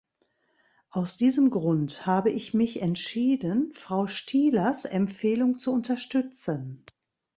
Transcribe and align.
Aus 0.89 1.15
diesem 1.17 1.51
Grund 1.51 2.07
habe 2.07 2.31
ich 2.31 2.55
mich 2.55 2.81
entschieden, 2.81 3.71
Frau 3.75 4.07
Stihlers 4.07 4.83
Empfehlung 4.85 5.59
zu 5.59 5.71
unterstützen. 5.71 6.83